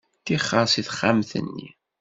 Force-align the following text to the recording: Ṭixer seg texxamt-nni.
Ṭixer 0.25 0.65
seg 0.69 0.85
texxamt-nni. 0.87 1.67